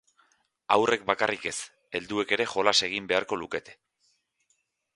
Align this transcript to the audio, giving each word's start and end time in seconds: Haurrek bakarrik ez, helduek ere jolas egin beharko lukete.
Haurrek 0.75 1.03
bakarrik 1.09 1.45
ez, 1.51 1.53
helduek 1.99 2.33
ere 2.37 2.49
jolas 2.55 2.75
egin 2.89 3.11
beharko 3.15 3.39
lukete. 3.43 3.77